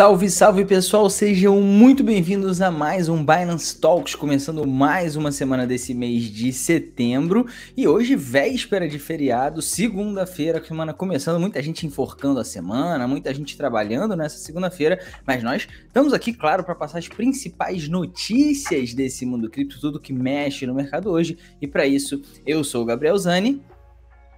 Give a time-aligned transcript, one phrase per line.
[0.00, 5.66] Salve, salve pessoal, sejam muito bem-vindos a mais um Binance Talks, começando mais uma semana
[5.66, 12.40] desse mês de setembro e hoje véspera de feriado, segunda-feira, semana começando, muita gente enforcando
[12.40, 17.06] a semana, muita gente trabalhando nessa segunda-feira, mas nós estamos aqui, claro, para passar as
[17.06, 22.64] principais notícias desse mundo cripto, tudo que mexe no mercado hoje e para isso eu
[22.64, 23.62] sou o Gabriel Zani.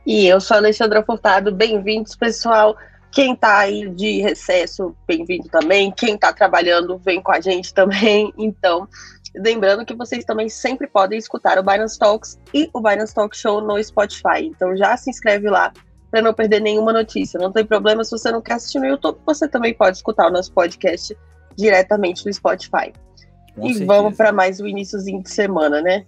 [0.05, 2.77] E eu sou a Alexandra Furtado, bem-vindos pessoal.
[3.13, 5.93] Quem está aí de recesso, bem-vindo também.
[5.93, 8.33] Quem está trabalhando, vem com a gente também.
[8.39, 8.89] Então,
[9.37, 13.61] lembrando que vocês também sempre podem escutar o Binance Talks e o Binance Talk Show
[13.61, 14.45] no Spotify.
[14.45, 15.71] Então, já se inscreve lá
[16.11, 17.39] para não perder nenhuma notícia.
[17.39, 20.31] Não tem problema se você não quer assistir no YouTube, você também pode escutar o
[20.31, 21.15] nosso podcast
[21.55, 22.95] diretamente no Spotify.
[23.55, 23.85] Com e certeza.
[23.87, 26.07] vamos para mais o iníciozinho de semana, né?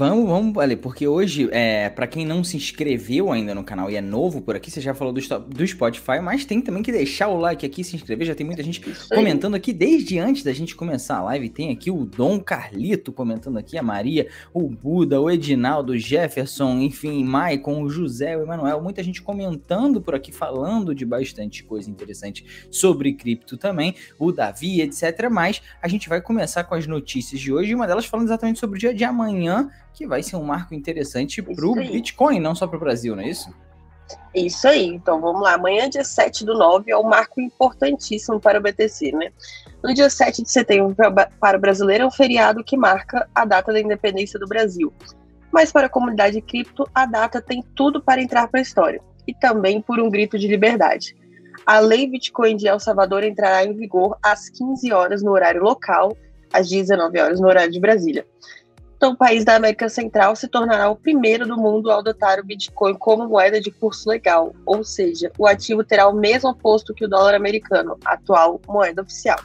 [0.00, 3.96] Vamos, vamos, ali, porque hoje, é, para quem não se inscreveu ainda no canal e
[3.96, 7.26] é novo por aqui, você já falou do, do Spotify, mas tem também que deixar
[7.26, 8.24] o like aqui, se inscrever.
[8.24, 8.80] Já tem muita gente
[9.12, 11.48] comentando aqui desde antes da gente começar a live.
[11.48, 16.78] Tem aqui o Dom Carlito comentando aqui, a Maria, o Buda, o Edinaldo, o Jefferson,
[16.78, 18.80] enfim, Maicon, o José, o Emanuel.
[18.80, 24.80] Muita gente comentando por aqui, falando de bastante coisa interessante sobre cripto também, o Davi,
[24.80, 25.28] etc.
[25.28, 28.60] Mas a gente vai começar com as notícias de hoje, e uma delas falando exatamente
[28.60, 32.54] sobre o dia de amanhã que vai ser um marco interessante para o Bitcoin, não
[32.54, 33.52] só para o Brasil, não é isso?
[34.34, 35.54] Isso aí, então vamos lá.
[35.54, 39.30] Amanhã, dia 7 do 9, é um marco importantíssimo para o BTC, né?
[39.82, 43.72] No dia 7 de setembro, para o brasileiro, é um feriado que marca a data
[43.72, 44.92] da independência do Brasil.
[45.52, 49.00] Mas para a comunidade cripto, a data tem tudo para entrar para a história.
[49.26, 51.16] E também por um grito de liberdade.
[51.66, 56.16] A lei Bitcoin de El Salvador entrará em vigor às 15 horas no horário local,
[56.52, 58.26] às 19 horas no horário de Brasília.
[58.98, 62.44] Então, o país da América Central se tornará o primeiro do mundo a adotar o
[62.44, 67.04] Bitcoin como moeda de curso legal, ou seja, o ativo terá o mesmo posto que
[67.04, 69.38] o dólar americano, atual moeda oficial.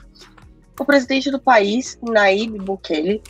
[0.80, 3.22] O presidente do país, Naib Bukele,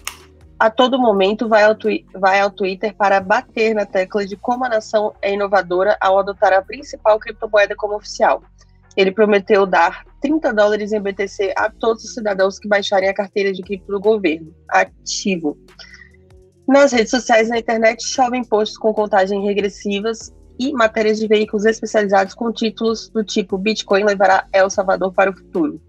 [0.57, 1.75] a todo momento vai ao,
[2.13, 6.53] vai ao Twitter para bater na tecla de como a nação é inovadora ao adotar
[6.53, 8.41] a principal criptomoeda como oficial.
[8.95, 13.51] Ele prometeu dar 30 dólares em BTC a todos os cidadãos que baixarem a carteira
[13.51, 15.57] de cripto do governo, ativo.
[16.67, 21.65] Nas redes sociais e na internet chovem posts com contagem regressivas e matérias de veículos
[21.65, 25.81] especializados com títulos do tipo Bitcoin levará El Salvador para o futuro.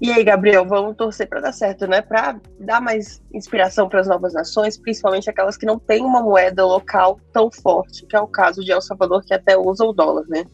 [0.00, 2.02] E aí, Gabriel, vamos torcer para dar certo, né?
[2.02, 6.66] Para dar mais inspiração para as novas nações, principalmente aquelas que não têm uma moeda
[6.66, 10.24] local tão forte, que é o caso de El Salvador, que até usa o dólar,
[10.26, 10.44] né?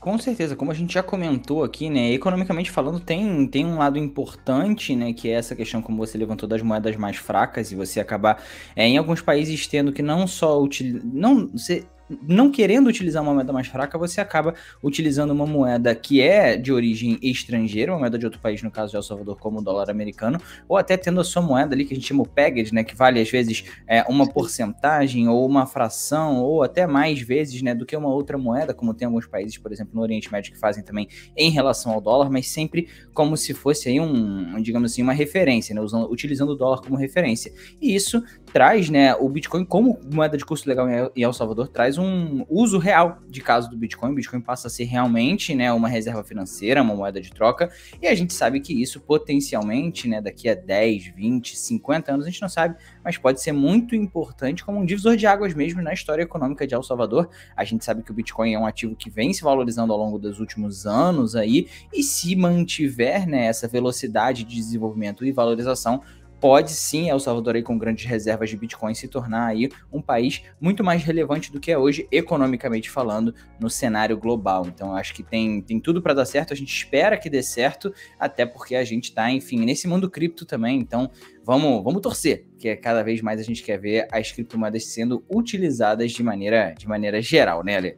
[0.00, 3.98] Com certeza, como a gente já comentou aqui, né, economicamente falando, tem, tem um lado
[3.98, 8.00] importante, né, que é essa questão, como você levantou, das moedas mais fracas e você
[8.00, 8.42] acabar,
[8.74, 11.84] é, em alguns países, tendo que não só utilizar, não, você
[12.22, 16.72] não querendo utilizar uma moeda mais fraca, você acaba utilizando uma moeda que é de
[16.72, 19.90] origem estrangeira, uma moeda de outro país, no caso de El Salvador, como o dólar
[19.90, 22.82] americano, ou até tendo a sua moeda ali que a gente chama o pegged, né,
[22.82, 27.74] que vale às vezes é, uma porcentagem ou uma fração ou até mais vezes, né,
[27.74, 30.58] do que uma outra moeda, como tem alguns países, por exemplo, no Oriente Médio que
[30.58, 35.02] fazem também em relação ao dólar, mas sempre como se fosse aí um, digamos assim,
[35.02, 37.52] uma referência, né, usando, utilizando o dólar como referência.
[37.80, 41.98] E isso traz, né, o Bitcoin como moeda de custo legal em El Salvador traz
[41.98, 44.12] um uso real de caso do Bitcoin.
[44.12, 47.70] O Bitcoin passa a ser realmente, né, uma reserva financeira, uma moeda de troca,
[48.02, 52.30] e a gente sabe que isso potencialmente, né, daqui a 10, 20, 50 anos, a
[52.30, 55.92] gente não sabe, mas pode ser muito importante como um divisor de águas mesmo na
[55.92, 57.28] história econômica de El Salvador.
[57.56, 60.18] A gente sabe que o Bitcoin é um ativo que vem se valorizando ao longo
[60.18, 66.02] dos últimos anos aí, e se mantiver, né, essa velocidade de desenvolvimento e valorização,
[66.40, 70.42] pode sim El Salvador aí com grandes reservas de Bitcoin se tornar aí um país
[70.60, 74.66] muito mais relevante do que é hoje economicamente falando no cenário global.
[74.66, 77.92] Então acho que tem, tem tudo para dar certo, a gente espera que dê certo,
[78.18, 81.10] até porque a gente está, enfim, nesse mundo cripto também, então
[81.44, 86.12] vamos, vamos torcer, que cada vez mais a gente quer ver as criptomoedas sendo utilizadas
[86.12, 87.96] de maneira, de maneira geral, né, Ale?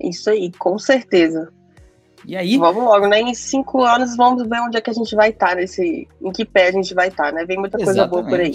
[0.00, 1.52] Isso aí, com certeza.
[2.26, 2.56] E aí?
[2.58, 3.20] Vamos logo, né?
[3.20, 6.08] Em cinco anos vamos ver onde é que a gente vai estar, tá nesse.
[6.20, 7.44] Em que pé a gente vai estar, tá, né?
[7.44, 8.52] Vem muita coisa boa por aí.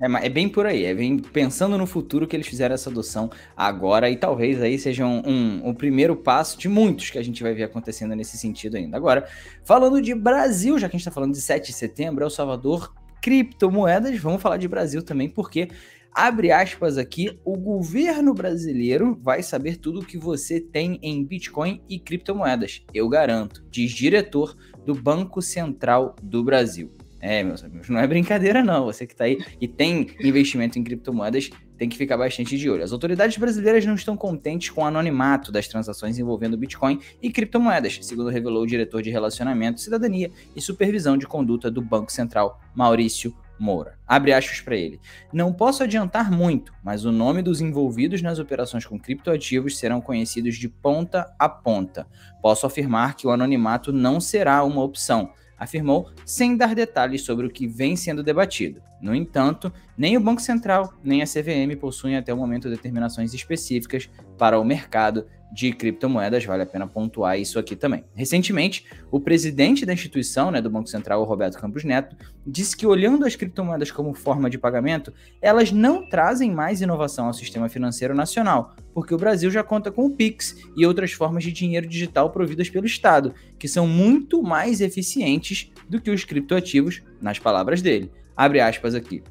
[0.00, 3.30] É, é, bem por aí, é bem pensando no futuro que eles fizeram essa adoção
[3.56, 7.42] agora e talvez aí seja um, um, um, primeiro passo de muitos que a gente
[7.42, 8.96] vai ver acontecendo nesse sentido ainda.
[8.96, 9.26] Agora,
[9.62, 12.92] falando de Brasil, já que a gente está falando de 7 de setembro, El Salvador,
[13.22, 15.68] criptomoedas, vamos falar de Brasil também, porque
[16.14, 21.82] abre aspas aqui, o governo brasileiro vai saber tudo o que você tem em Bitcoin
[21.88, 24.56] e criptomoedas, eu garanto, diz diretor
[24.86, 26.92] do Banco Central do Brasil.
[27.20, 28.84] É, meus amigos, não é brincadeira não.
[28.84, 32.84] Você que está aí e tem investimento em criptomoedas, tem que ficar bastante de olho.
[32.84, 37.98] As autoridades brasileiras não estão contentes com o anonimato das transações envolvendo Bitcoin e criptomoedas,
[38.02, 43.34] segundo revelou o diretor de Relacionamento, Cidadania e Supervisão de Conduta do Banco Central, Maurício
[43.58, 43.98] Moura.
[44.06, 45.00] Abre aspas para ele.
[45.32, 50.56] Não posso adiantar muito, mas o nome dos envolvidos nas operações com criptoativos serão conhecidos
[50.56, 52.06] de ponta a ponta.
[52.42, 57.50] Posso afirmar que o anonimato não será uma opção, afirmou, sem dar detalhes sobre o
[57.50, 58.82] que vem sendo debatido.
[59.00, 64.10] No entanto, nem o Banco Central nem a CVM possuem até o momento determinações específicas
[64.38, 68.04] para o mercado de criptomoedas, vale a pena pontuar isso aqui também.
[68.12, 73.24] Recentemente, o presidente da instituição, né, do Banco Central, Roberto Campos Neto, disse que olhando
[73.24, 78.74] as criptomoedas como forma de pagamento, elas não trazem mais inovação ao sistema financeiro nacional,
[78.92, 82.68] porque o Brasil já conta com o Pix e outras formas de dinheiro digital providas
[82.68, 88.10] pelo Estado, que são muito mais eficientes do que os criptoativos, nas palavras dele.
[88.36, 89.22] Abre aspas aqui.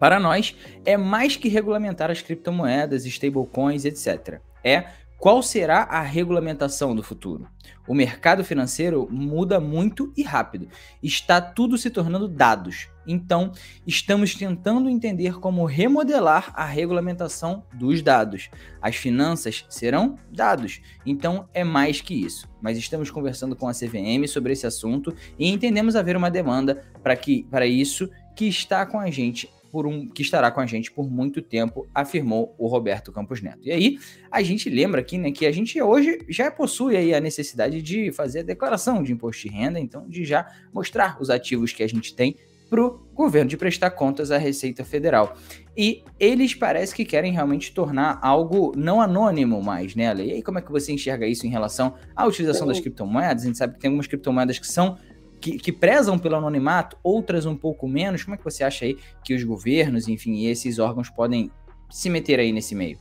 [0.00, 4.40] Para nós, é mais que regulamentar as criptomoedas, stablecoins, etc.
[4.64, 4.84] É
[5.20, 7.46] qual será a regulamentação do futuro?
[7.86, 10.66] O mercado financeiro muda muito e rápido.
[11.02, 12.88] Está tudo se tornando dados.
[13.06, 13.52] Então,
[13.86, 18.48] estamos tentando entender como remodelar a regulamentação dos dados.
[18.80, 20.80] As finanças serão dados.
[21.04, 22.48] Então, é mais que isso.
[22.62, 27.14] Mas estamos conversando com a CVM sobre esse assunto e entendemos haver uma demanda para
[27.14, 30.90] que para isso que está com a gente por um que estará com a gente
[30.90, 33.60] por muito tempo, afirmou o Roberto Campos Neto.
[33.62, 33.98] E aí,
[34.30, 38.12] a gente lembra aqui, né, que a gente hoje já possui aí a necessidade de
[38.12, 41.88] fazer a declaração de imposto de renda, então de já mostrar os ativos que a
[41.88, 42.36] gente tem
[42.70, 45.36] para o governo de prestar contas à Receita Federal.
[45.76, 50.58] E eles parece que querem realmente tornar algo não anônimo mais, né, E aí, como
[50.58, 53.42] é que você enxerga isso em relação à utilização das criptomoedas?
[53.42, 54.96] A gente sabe que tem algumas criptomoedas que são
[55.40, 58.22] que, que, prezam pelo anonimato, outras um pouco menos.
[58.22, 61.50] Como é que você acha aí que os governos, enfim, esses órgãos podem
[61.90, 62.98] se meter aí nesse meio?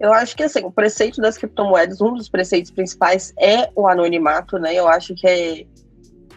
[0.00, 4.58] Eu acho que assim, o preceito das criptomoedas, um dos preceitos principais é o anonimato,
[4.58, 4.74] né?
[4.74, 5.64] Eu acho que é,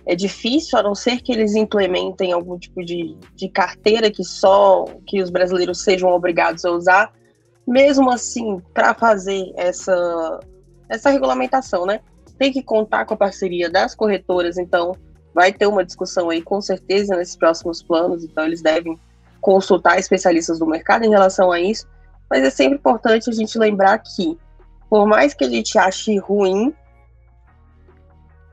[0.06, 4.86] é difícil, a não ser que eles implementem algum tipo de, de carteira que só
[5.08, 7.12] que os brasileiros sejam obrigados a usar,
[7.68, 10.40] mesmo assim, para fazer essa,
[10.88, 12.02] essa regulamentação, né?
[12.38, 14.94] Tem que contar com a parceria das corretoras, então
[15.34, 18.98] vai ter uma discussão aí com certeza nesses próximos planos, então eles devem
[19.42, 21.88] consultar especialistas do mercado em relação a isso,
[22.30, 24.38] mas é sempre importante a gente lembrar que,
[24.90, 26.74] por mais que a gente ache ruim,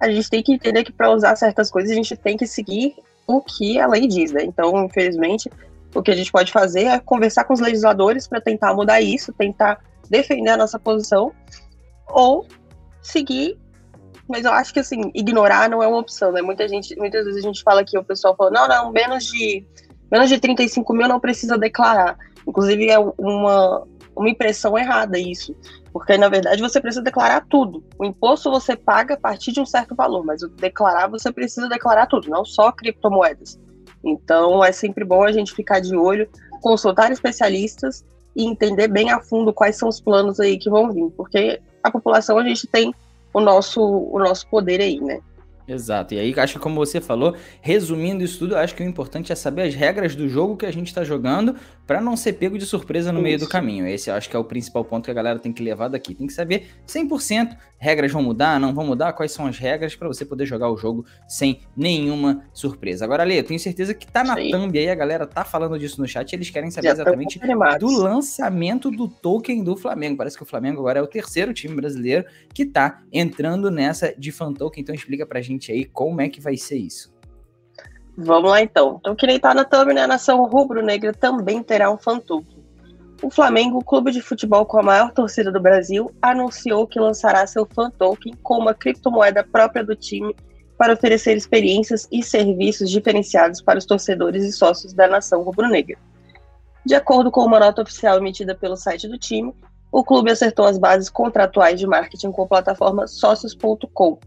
[0.00, 2.96] a gente tem que entender que para usar certas coisas a gente tem que seguir
[3.26, 4.43] o que a lei diz, né?
[4.43, 5.49] Então, infelizmente,
[5.94, 9.32] o que a gente pode fazer é conversar com os legisladores para tentar mudar isso,
[9.32, 9.79] tentar
[10.11, 11.32] defender a nossa posição,
[12.08, 12.46] ou
[13.00, 13.58] seguir
[14.32, 16.40] mas eu acho que assim, ignorar não é uma opção, né?
[16.40, 19.64] Muita gente, muitas vezes a gente fala que o pessoal fala, não, não, menos de
[20.11, 22.17] menos de 35 mil não precisa declarar.
[22.49, 23.87] Inclusive é uma,
[24.17, 25.55] uma impressão errada isso.
[25.93, 27.84] Porque, na verdade, você precisa declarar tudo.
[27.99, 31.69] O imposto você paga a partir de um certo valor, mas o declarar você precisa
[31.69, 33.61] declarar tudo, não só criptomoedas.
[34.02, 36.29] Então, é sempre bom a gente ficar de olho,
[36.62, 41.11] consultar especialistas e entender bem a fundo quais são os planos aí que vão vir.
[41.17, 42.94] Porque a população, a gente tem
[43.32, 45.20] o nosso, o nosso poder aí, né?
[45.67, 46.14] Exato.
[46.14, 49.34] E aí, acho que como você falou, resumindo isso tudo, acho que o importante é
[49.34, 51.55] saber as regras do jogo que a gente está jogando
[51.92, 53.22] para não ser pego de surpresa no isso.
[53.22, 53.86] meio do caminho.
[53.86, 56.14] Esse eu acho que é o principal ponto que a galera tem que levar daqui.
[56.14, 60.08] Tem que saber 100% regras vão mudar, não vão mudar, quais são as regras para
[60.08, 63.05] você poder jogar o jogo sem nenhuma surpresa.
[63.05, 64.52] Agora, Lê, eu tenho certeza que tá na Sim.
[64.52, 67.38] thumb aí, a galera tá falando disso no chat, eles querem saber Já exatamente
[67.78, 70.17] do lançamento do token do Flamengo.
[70.17, 72.24] Parece que o Flamengo agora é o terceiro time brasileiro
[72.55, 76.40] que tá entrando nessa de fan token, então explica pra gente aí como é que
[76.40, 77.11] vai ser isso.
[78.16, 78.96] Vamos lá então.
[79.00, 80.02] Então, que nem tá na thumb, né?
[80.02, 82.62] A nação rubro-negra também terá um fan token.
[83.22, 87.64] O Flamengo, clube de futebol com a maior torcida do Brasil, anunciou que lançará seu
[87.64, 90.34] fan token com uma criptomoeda própria do time
[90.76, 95.96] para oferecer experiências e serviços diferenciados para os torcedores e sócios da nação rubro-negra.
[96.84, 99.54] De acordo com uma nota oficial emitida pelo site do time,
[99.92, 104.19] o clube acertou as bases contratuais de marketing com a plataforma Sócios.com.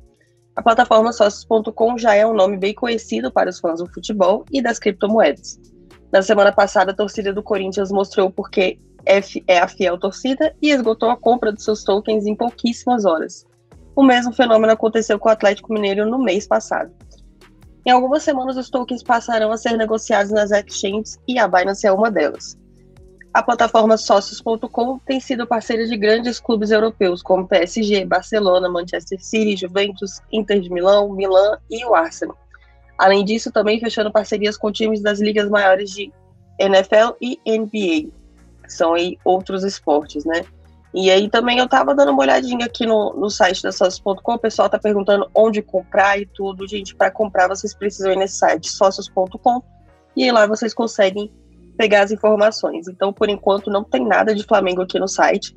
[0.56, 4.62] A plataforma Sócios.com já é um nome bem conhecido para os fãs do futebol e
[4.62, 5.60] das criptomoedas.
[6.14, 11.10] Na semana passada, a torcida do Corinthians mostrou porque é a fiel torcida e esgotou
[11.10, 13.46] a compra dos seus tokens em pouquíssimas horas.
[13.96, 16.92] O mesmo fenômeno aconteceu com o Atlético Mineiro no mês passado.
[17.86, 21.92] Em algumas semanas, os tokens passarão a ser negociados nas exchanges e a Binance é
[21.92, 22.58] uma delas.
[23.36, 29.58] A plataforma Sócios.com tem sido parceira de grandes clubes europeus, como PSG, Barcelona, Manchester City,
[29.58, 32.38] Juventus, Inter de Milão, Milan e o Arsenal.
[32.98, 36.14] Além disso, também fechando parcerias com times das ligas maiores de
[36.58, 38.10] NFL e NBA.
[38.70, 40.46] São aí outros esportes, né?
[40.94, 44.40] E aí também eu tava dando uma olhadinha aqui no, no site da sócios.com, o
[44.40, 46.66] pessoal tá perguntando onde comprar e tudo.
[46.66, 49.62] Gente, para comprar vocês precisam ir nesse site sócios.com
[50.16, 51.30] e aí lá vocês conseguem
[51.78, 52.88] pegar as informações.
[52.88, 55.56] Então, por enquanto, não tem nada de Flamengo aqui no site.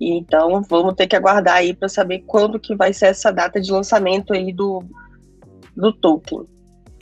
[0.00, 3.70] Então, vamos ter que aguardar aí para saber quando que vai ser essa data de
[3.72, 4.84] lançamento aí do,
[5.76, 6.46] do token.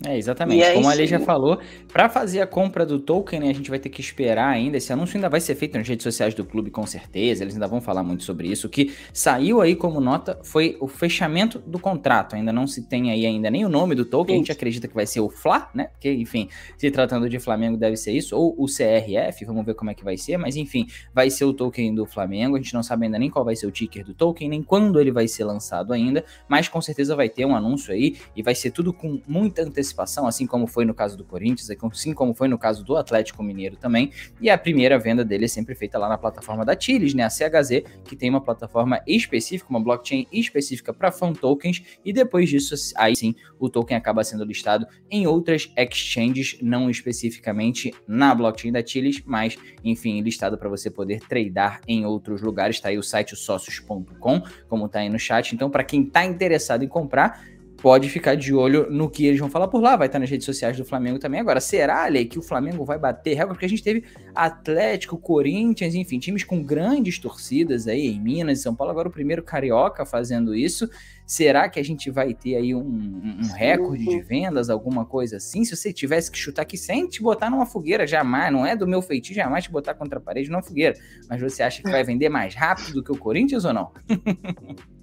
[0.04, 0.62] É, exatamente.
[0.62, 1.58] É Como a Lei já falou,
[1.90, 4.76] para fazer a compra do token, né, a gente vai ter que esperar ainda.
[4.76, 7.42] Esse anúncio ainda vai ser feito nas redes sociais do clube, com certeza.
[7.42, 8.66] Eles ainda vão falar muito sobre isso.
[8.66, 12.36] O que saiu aí como nota foi o fechamento do contrato.
[12.36, 14.34] Ainda não se tem aí ainda nem o nome do token.
[14.34, 15.84] A gente acredita que vai ser o FLA, né?
[15.84, 18.36] Porque, enfim, se tratando de Flamengo, deve ser isso.
[18.36, 20.36] Ou o CRF, vamos ver como é que vai ser.
[20.36, 22.56] Mas, enfim, vai ser o token do Flamengo.
[22.56, 25.00] A gente não sabe ainda nem qual vai ser o ticker do token, nem quando
[25.00, 26.24] ele vai ser lançado ainda.
[26.48, 29.85] Mas com certeza vai ter um anúncio aí e vai ser tudo com muita antecipação,
[30.26, 33.76] assim como foi no caso do Corinthians, assim como foi no caso do Atlético Mineiro
[33.76, 34.12] também.
[34.40, 37.30] E a primeira venda dele é sempre feita lá na plataforma da Tiles, né, a
[37.30, 42.74] CHZ, que tem uma plataforma específica, uma blockchain específica para fan tokens, e depois disso,
[42.96, 48.82] aí sim, o token acaba sendo listado em outras exchanges, não especificamente na blockchain da
[48.82, 52.76] Tiles, mas, enfim, listado para você poder tradear em outros lugares.
[52.76, 55.54] Está aí o site sócios.com, como está aí no chat.
[55.54, 57.44] Então, para quem está interessado em comprar,
[57.86, 60.44] pode ficar de olho no que eles vão falar por lá, vai estar nas redes
[60.44, 61.38] sociais do Flamengo também.
[61.38, 63.54] Agora, será, Ale, que o Flamengo vai bater recorde?
[63.54, 64.02] Porque a gente teve
[64.34, 68.90] Atlético, Corinthians, enfim, times com grandes torcidas aí em Minas e São Paulo.
[68.90, 70.90] Agora o primeiro carioca fazendo isso.
[71.24, 75.64] Será que a gente vai ter aí um, um recorde de vendas, alguma coisa assim?
[75.64, 78.88] Se você tivesse que chutar aqui sem te botar numa fogueira, jamais, não é do
[78.88, 80.96] meu feitio, jamais te botar contra a parede numa fogueira.
[81.30, 83.92] Mas você acha que vai vender mais rápido do que o Corinthians ou não?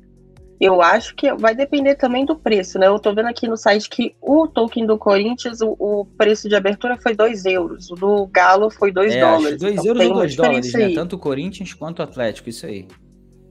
[0.60, 2.88] Eu acho que vai depender também do preço, né?
[2.88, 6.56] Eu tô vendo aqui no site que o token do Corinthians, o, o preço de
[6.56, 9.60] abertura foi 2 euros, o do Galo foi 2 é, dólares.
[9.60, 10.94] 2 então euros ou 2 dólares, né?
[10.94, 12.88] Tanto o Corinthians quanto o Atlético, isso aí.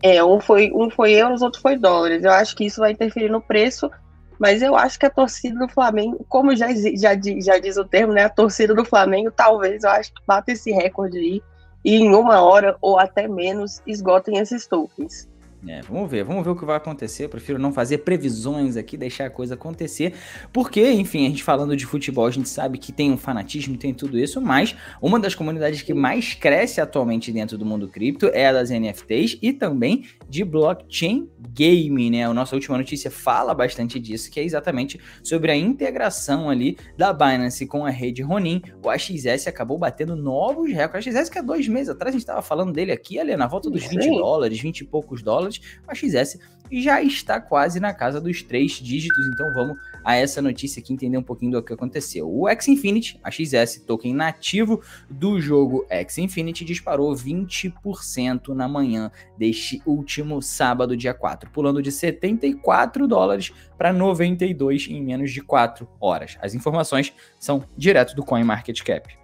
[0.02, 2.24] É, um foi, um foi euros, outro foi dólares.
[2.24, 3.90] Eu acho que isso vai interferir no preço,
[4.38, 8.12] mas eu acho que a torcida do Flamengo, como já, já, já diz o termo,
[8.12, 8.24] né?
[8.24, 11.42] A torcida do Flamengo, talvez, eu acho que bata esse recorde aí
[11.84, 15.28] e em uma hora ou até menos esgotem esses tokens.
[15.66, 17.24] É, vamos ver, vamos ver o que vai acontecer.
[17.24, 20.12] Eu prefiro não fazer previsões aqui, deixar a coisa acontecer,
[20.52, 23.94] porque, enfim, a gente falando de futebol, a gente sabe que tem um fanatismo, tem
[23.94, 28.48] tudo isso, mas uma das comunidades que mais cresce atualmente dentro do mundo cripto é
[28.48, 32.26] a das NFTs e também de blockchain gaming, né?
[32.26, 37.12] A nossa última notícia fala bastante disso, que é exatamente sobre a integração ali da
[37.12, 38.62] Binance com a rede Ronin.
[38.84, 41.14] O AXS acabou batendo novos recordes.
[41.14, 43.46] O AXS que há dois meses atrás a gente estava falando dele aqui, ali na
[43.46, 46.38] volta dos 20 dólares, 20 e poucos dólares dólares, o XS
[46.70, 51.18] já está quase na casa dos três dígitos, então vamos a essa notícia aqui entender
[51.18, 52.30] um pouquinho do que aconteceu.
[52.32, 54.80] O X Infinity, a XS, token nativo
[55.10, 61.92] do jogo X Infinity, disparou 20% na manhã deste último sábado, dia 4, pulando de
[61.92, 66.38] 74 dólares para 92 em menos de 4 horas.
[66.40, 69.21] As informações são direto do CoinMarketCap.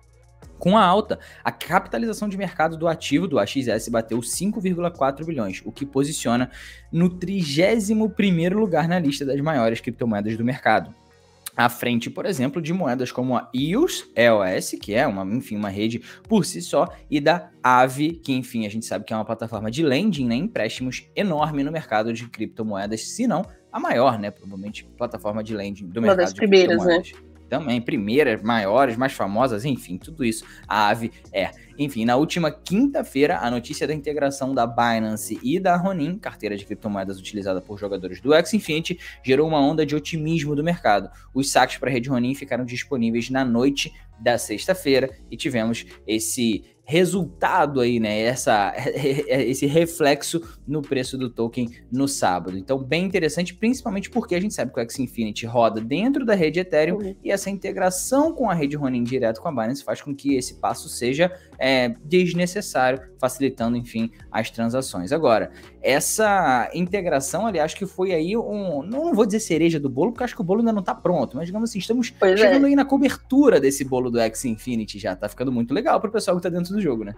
[0.58, 5.70] Com a alta, a capitalização de mercado do ativo do AXS bateu 5,4 bilhões, o
[5.70, 6.50] que posiciona
[6.92, 10.94] no 31º lugar na lista das maiores criptomoedas do mercado.
[11.56, 15.68] À frente, por exemplo, de moedas como a EOS, EOS, que é uma, enfim, uma
[15.68, 19.24] rede por si só, e da Aave, que enfim, a gente sabe que é uma
[19.24, 24.30] plataforma de lending, né, empréstimos enorme no mercado de criptomoedas, se não a maior, né,
[24.30, 27.02] provavelmente plataforma de lending do uma mercado das primeiras, né?
[27.48, 31.50] Também, primeiras, maiores, mais famosas, enfim, tudo isso a Ave é.
[31.78, 36.64] Enfim, na última quinta-feira, a notícia da integração da Binance e da Ronin, carteira de
[36.64, 41.08] criptomoedas utilizada por jogadores do X Infinity, gerou uma onda de otimismo do mercado.
[41.32, 46.64] Os saques para a rede Ronin ficaram disponíveis na noite da sexta-feira e tivemos esse
[46.88, 48.18] resultado aí, né?
[48.22, 48.72] Essa,
[49.28, 52.56] esse reflexo no preço do token no sábado.
[52.56, 56.34] Então, bem interessante, principalmente porque a gente sabe que o X Infinity roda dentro da
[56.34, 57.14] rede Ethereum uhum.
[57.22, 60.54] e essa integração com a rede Ronin direto com a Binance faz com que esse
[60.54, 65.12] passo seja é, desnecessário, facilitando, enfim, as transações.
[65.12, 65.50] Agora,
[65.82, 68.82] essa integração, ali, acho que foi aí um.
[68.82, 71.36] Não vou dizer cereja do bolo, porque acho que o bolo ainda não está pronto,
[71.36, 72.36] mas digamos assim, estamos pois é.
[72.36, 72.70] chegando é.
[72.70, 75.14] aí na cobertura desse bolo do X Infinity já.
[75.14, 77.14] Tá ficando muito legal para o pessoal que está dentro do jogo, né?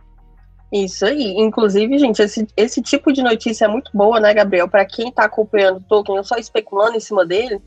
[0.72, 1.34] Isso aí.
[1.36, 4.68] Inclusive, gente, esse, esse tipo de notícia é muito boa, né, Gabriel?
[4.68, 7.60] Para quem está acompanhando o token, eu só especulando em cima dele,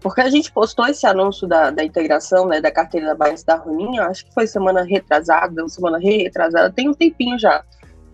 [0.00, 3.56] porque a gente postou esse anúncio da, da integração, né, da carteira da Binance da
[3.56, 7.64] Runinha, acho que foi semana retrasada, semana retrasada, tem um tempinho já.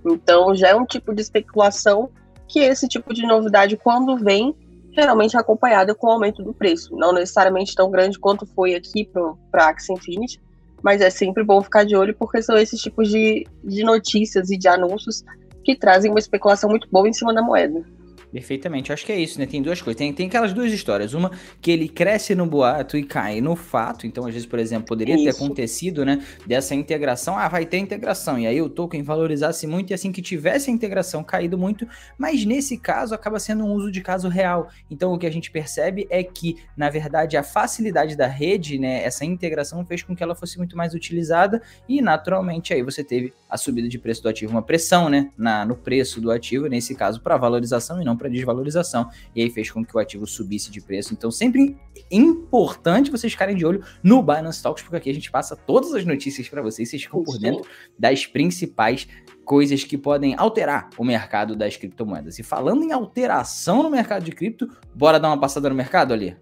[0.07, 2.11] Então, já é um tipo de especulação
[2.49, 4.57] que esse tipo de novidade, quando vem,
[4.93, 6.97] geralmente é acompanhada com o aumento do preço.
[6.97, 9.09] Não necessariamente tão grande quanto foi aqui
[9.51, 10.41] para a Axie Infinity,
[10.83, 14.57] mas é sempre bom ficar de olho porque são esses tipos de, de notícias e
[14.57, 15.25] de anúncios
[15.65, 17.85] que trazem uma especulação muito boa em cima da moeda.
[18.33, 19.47] Perfeitamente, acho que é isso, né?
[19.47, 19.99] Tem duas coisas.
[19.99, 21.15] Tem, tem aquelas duas histórias.
[21.15, 24.07] Uma que ele cresce no boato e cai no fato.
[24.07, 26.25] Então, às vezes, por exemplo, poderia ter acontecido, né?
[26.47, 27.37] Dessa integração.
[27.37, 28.39] Ah, vai ter integração.
[28.39, 31.89] E aí o token valorizasse muito e assim que tivesse a integração caído muito.
[32.17, 34.69] Mas nesse caso, acaba sendo um uso de caso real.
[34.89, 39.03] Então, o que a gente percebe é que, na verdade, a facilidade da rede, né?
[39.03, 41.61] Essa integração fez com que ela fosse muito mais utilizada.
[41.89, 45.31] E, naturalmente, aí você teve a subida de preço do ativo, uma pressão, né?
[45.37, 49.51] Na, no preço do ativo, nesse caso, para valorização e não para desvalorização, e aí
[49.51, 51.13] fez com que o ativo subisse de preço.
[51.13, 51.77] Então, sempre
[52.11, 56.05] importante vocês ficarem de olho no Binance Talks, porque aqui a gente passa todas as
[56.05, 57.65] notícias para vocês, vocês ficam por dentro
[57.99, 59.09] das principais
[59.45, 62.39] coisas que podem alterar o mercado das criptomoedas.
[62.39, 66.37] E falando em alteração no mercado de cripto, bora dar uma passada no mercado ali?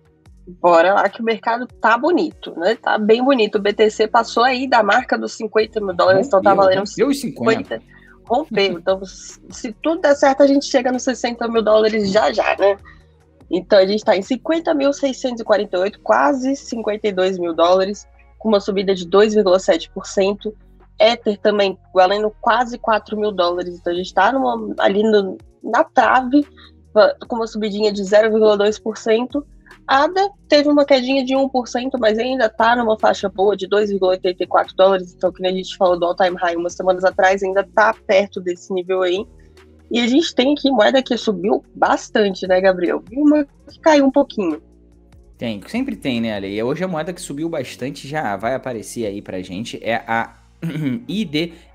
[0.61, 2.77] Bora lá que o mercado tá bonito, né?
[2.77, 3.57] Tá bem bonito.
[3.57, 7.15] O BTC passou aí da marca dos 50 mil dólares, então tá valendo uns 50.
[7.15, 7.83] 50
[8.29, 8.79] rompeu.
[8.79, 12.77] Então, se tudo der certo, a gente chega nos 60 mil dólares já já, né?
[13.51, 18.07] Então, a gente está em 50.648, quase 52 mil dólares,
[18.39, 20.53] com uma subida de 2,7%.
[21.01, 23.79] Ether também valendo quase 4 mil dólares.
[23.79, 24.33] Então, a gente está
[24.79, 26.47] ali no, na trave,
[27.27, 29.43] com uma subidinha de 0,2%.
[29.89, 31.49] ADA teve uma quedinha de 1%,
[31.99, 35.15] mas ainda está numa faixa boa de 2,84 dólares.
[35.17, 38.71] Então, que a gente falou do all-time high umas semanas atrás, ainda está perto desse
[38.71, 39.27] nível aí.
[39.91, 43.03] E a gente tem aqui moeda que subiu bastante, né, Gabriel?
[43.11, 44.61] E uma que caiu um pouquinho.
[45.39, 46.55] Tem, sempre tem, né, Ale?
[46.55, 50.37] E hoje a moeda que subiu bastante já vai aparecer aí pra gente é a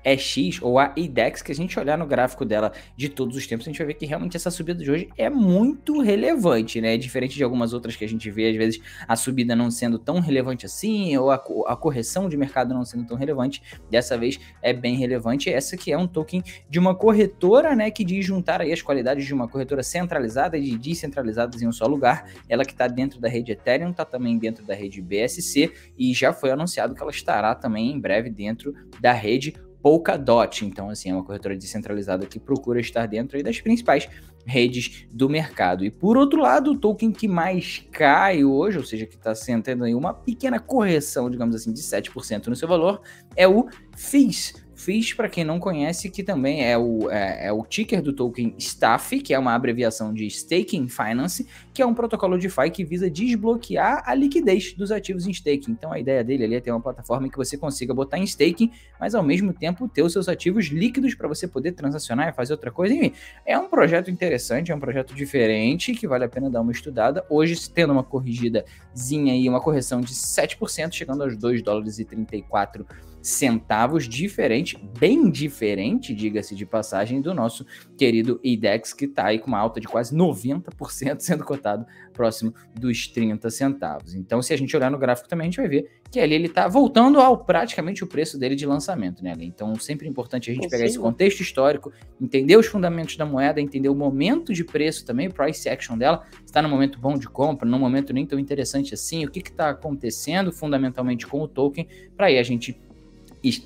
[0.04, 3.66] IDX ou a IDEX, que a gente olhar no gráfico dela de todos os tempos,
[3.66, 6.96] a gente vai ver que realmente essa subida de hoje é muito relevante, né?
[6.96, 10.20] Diferente de algumas outras que a gente vê, às vezes, a subida não sendo tão
[10.20, 14.72] relevante assim, ou a, a correção de mercado não sendo tão relevante, dessa vez é
[14.72, 15.50] bem relevante.
[15.50, 17.90] Essa que é um token de uma corretora, né?
[17.90, 21.86] Que diz juntar aí as qualidades de uma corretora centralizada e descentralizadas em um só
[21.86, 22.30] lugar.
[22.48, 26.32] Ela que está dentro da rede Ethereum, está também dentro da rede BSC e já
[26.32, 30.64] foi anunciado que ela estará também em breve dentro da rede Polkadot.
[30.64, 34.08] Então, assim, é uma corretora descentralizada que procura estar dentro das principais
[34.46, 35.84] redes do mercado.
[35.84, 39.84] E por outro lado, o token que mais cai hoje, ou seja, que está sentindo
[39.84, 43.02] aí uma pequena correção, digamos assim, de 7% no seu valor,
[43.36, 47.64] é o FIS, Fiz, para quem não conhece, que também é o, é, é, o
[47.64, 52.38] ticker do token Staff, que é uma abreviação de Staking Finance, que é um protocolo
[52.38, 55.72] DeFi que visa desbloquear a liquidez dos ativos em staking.
[55.72, 58.22] Então a ideia dele ali é ter uma plataforma em que você consiga botar em
[58.22, 62.32] staking, mas ao mesmo tempo ter os seus ativos líquidos para você poder transacionar e
[62.32, 62.94] fazer outra coisa.
[62.94, 63.12] Enfim,
[63.44, 67.26] é um projeto interessante, é um projeto diferente que vale a pena dar uma estudada.
[67.28, 72.86] Hoje, tendo uma corrigidazinha aí, uma correção de 7%, chegando aos 2 dólares e 34
[73.24, 77.64] centavos, diferente, bem diferente, diga-se de passagem, do nosso
[77.96, 81.63] querido IDEX, que está aí com uma alta de quase 90%, sendo cotado
[82.12, 84.14] próximo dos 30 centavos.
[84.14, 86.46] Então, se a gente olhar no gráfico também, a gente vai ver que ali ele
[86.46, 89.34] está voltando ao praticamente o preço dele de lançamento, né?
[89.40, 93.60] Então, sempre é importante a gente pegar esse contexto histórico, entender os fundamentos da moeda,
[93.60, 97.28] entender o momento de preço também, o price action dela, está no momento bom de
[97.28, 101.88] compra, num momento nem tão interessante assim, o que está acontecendo fundamentalmente com o token,
[102.16, 102.78] para aí a gente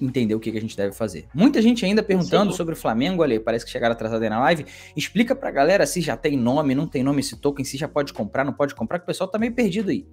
[0.01, 1.27] entender o que, que a gente deve fazer.
[1.35, 2.57] Muita gente ainda perguntando Sim.
[2.57, 4.67] sobre o Flamengo, ali, parece que chegaram atrasados aí na live.
[4.97, 8.13] Explica pra galera se já tem nome, não tem nome esse token, se já pode
[8.13, 10.07] comprar, não pode comprar, que o pessoal tá meio perdido aí.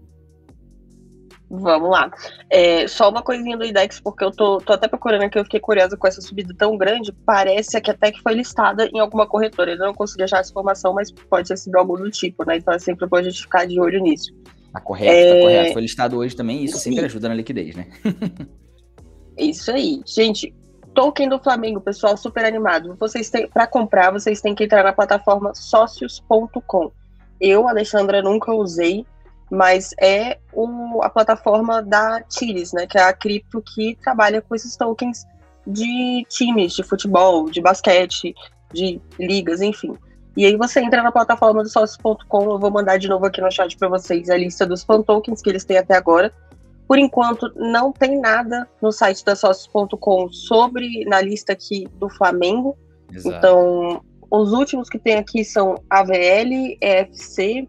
[1.49, 2.11] Vamos lá.
[2.49, 5.59] É, só uma coisinha do IDEX, porque eu tô, tô até procurando aqui, eu fiquei
[5.59, 7.11] curiosa com essa subida tão grande.
[7.25, 9.71] Parece que até que foi listada em alguma corretora.
[9.71, 12.57] Eu não consegui achar essa informação, mas pode ter sido algo do tipo, né?
[12.57, 14.33] Então é sempre bom a gente ficar de olho nisso.
[14.73, 15.33] Tá correto, tá é...
[15.33, 15.73] tá correto.
[15.73, 16.91] Foi listado hoje também, isso Sim.
[16.91, 17.87] sempre ajuda na liquidez, né?
[19.37, 20.01] Isso aí.
[20.05, 20.53] Gente,
[20.93, 22.95] token do Flamengo, pessoal, super animado.
[22.99, 26.91] Vocês têm para comprar, vocês têm que entrar na plataforma sócios.com.
[27.39, 29.05] Eu, Alexandra, nunca usei,
[29.51, 34.55] mas é o, a plataforma da Tires, né, que é a cripto que trabalha com
[34.55, 35.25] esses tokens
[35.67, 38.33] de times de futebol, de basquete,
[38.73, 39.93] de ligas, enfim.
[40.37, 43.51] E aí você entra na plataforma do sócios.com, eu vou mandar de novo aqui no
[43.51, 46.33] chat para vocês a lista dos fan tokens que eles têm até agora.
[46.87, 52.77] Por enquanto, não tem nada no site da Sócios.com sobre na lista aqui do Flamengo.
[53.11, 53.35] Exato.
[53.35, 57.67] Então, os últimos que tem aqui são AVL, EFC,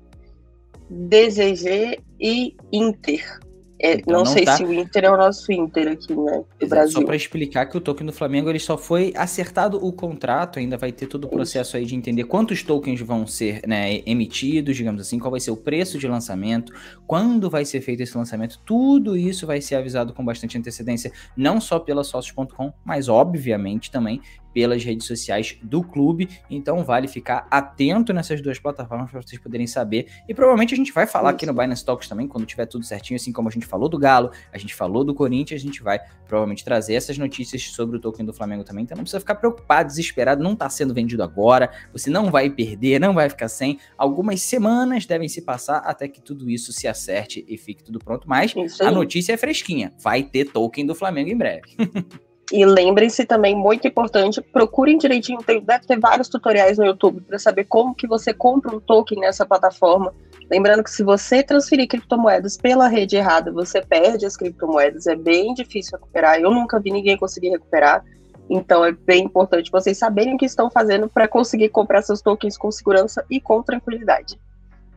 [0.90, 3.40] DZG e Inter.
[3.78, 4.56] É, então, não, não, sei tá...
[4.56, 6.42] se o Inter é o nosso Inter aqui, né?
[6.58, 6.92] Do Brasil.
[6.92, 10.76] Só para explicar que o token do Flamengo ele só foi acertado o contrato, ainda
[10.76, 15.00] vai ter todo o processo aí de entender quantos tokens vão ser né, emitidos, digamos
[15.00, 16.72] assim, qual vai ser o preço de lançamento,
[17.06, 21.60] quando vai ser feito esse lançamento, tudo isso vai ser avisado com bastante antecedência, não
[21.60, 24.20] só pela sócios.com, mas obviamente também
[24.56, 26.30] pelas redes sociais do clube.
[26.48, 30.06] Então vale ficar atento nessas duas plataformas para vocês poderem saber.
[30.26, 33.16] E provavelmente a gente vai falar aqui no Binance Talks também, quando tiver tudo certinho,
[33.16, 36.00] assim como a gente falou do Galo, a gente falou do Corinthians, a gente vai
[36.26, 38.84] provavelmente trazer essas notícias sobre o token do Flamengo também.
[38.84, 41.70] Então não precisa ficar preocupado, desesperado, não está sendo vendido agora.
[41.92, 43.78] Você não vai perder, não vai ficar sem.
[43.98, 48.26] Algumas semanas devem se passar até que tudo isso se acerte e fique tudo pronto.
[48.26, 49.92] Mas a notícia é fresquinha.
[50.02, 51.76] Vai ter token do Flamengo em breve.
[52.52, 57.40] E lembrem-se também, muito importante, procurem direitinho, tem, deve ter vários tutoriais no YouTube para
[57.40, 60.14] saber como que você compra um token nessa plataforma.
[60.48, 65.54] Lembrando que se você transferir criptomoedas pela rede errada, você perde as criptomoedas, é bem
[65.54, 66.40] difícil recuperar.
[66.40, 68.04] Eu nunca vi ninguém conseguir recuperar.
[68.48, 72.56] Então é bem importante vocês saberem o que estão fazendo para conseguir comprar seus tokens
[72.56, 74.38] com segurança e com tranquilidade.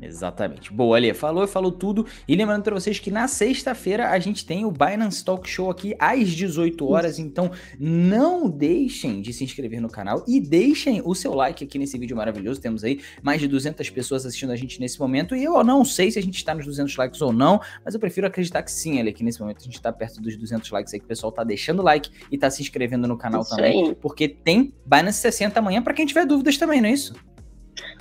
[0.01, 0.71] Exatamente.
[0.71, 2.05] Boa, Ali, falou e falou tudo.
[2.27, 5.95] E lembrando para vocês que na sexta-feira a gente tem o Binance Talk Show aqui
[5.99, 11.33] às 18 horas, então não deixem de se inscrever no canal e deixem o seu
[11.33, 12.61] like aqui nesse vídeo maravilhoso.
[12.61, 16.11] Temos aí mais de 200 pessoas assistindo a gente nesse momento e eu não sei
[16.11, 18.99] se a gente está nos 200 likes ou não, mas eu prefiro acreditar que sim,
[18.99, 21.31] Ali, que nesse momento a gente está perto dos 200 likes aí, que o pessoal
[21.31, 23.95] tá deixando like e tá se inscrevendo no canal isso também, aí.
[23.95, 27.13] porque tem Binance 60 amanhã para quem tiver dúvidas também, não é isso?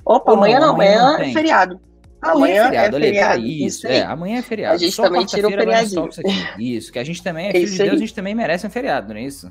[0.05, 1.88] Opa, amanhã não, amanhã, amanhã é feriado.
[2.21, 3.41] Amanhã, amanhã é feriado, é feriado.
[3.43, 4.75] isso, é, amanhã é feriado.
[4.75, 6.09] A gente Só também tira o feriadinho.
[6.59, 7.97] Isso, que a gente também é filho de Deus, aí.
[7.97, 9.51] a gente também merece um feriado, não é isso?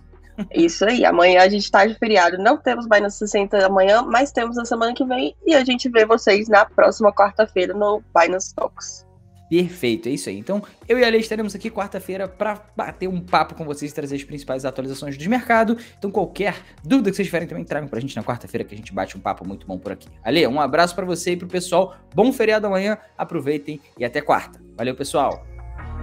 [0.54, 2.38] Isso aí, amanhã a gente tá de feriado.
[2.38, 5.36] Não temos Binance 60 amanhã, mas temos na semana que vem.
[5.46, 9.07] E a gente vê vocês na próxima quarta-feira no Binance Talks.
[9.50, 10.38] Perfeito, é isso aí.
[10.38, 13.96] Então, eu e a Lei estaremos aqui quarta-feira para bater um papo com vocês e
[13.96, 15.78] trazer as principais atualizações do mercado.
[15.98, 18.94] Então, qualquer dúvida que vocês tiverem também, tragam pra gente na quarta-feira que a gente
[18.94, 20.08] bate um papo muito bom por aqui.
[20.24, 21.96] Ale, um abraço para você e pro pessoal.
[22.14, 24.60] Bom feriado amanhã, aproveitem e até quarta.
[24.76, 25.46] Valeu, pessoal.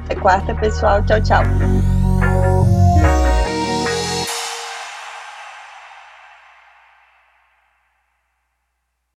[0.05, 1.05] Até quarta, pessoal.
[1.05, 2.64] Tchau, tchau.